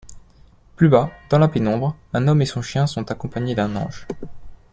Plus 0.77 0.89
bas, 0.89 1.11
dans 1.29 1.37
la 1.37 1.47
pénombre, 1.47 1.95
un 2.13 2.27
homme 2.27 2.41
et 2.41 2.47
son 2.47 2.63
chien 2.63 2.87
sont 2.87 3.11
accompagnés 3.11 3.53
d'un 3.53 3.75
ange. 3.75 4.07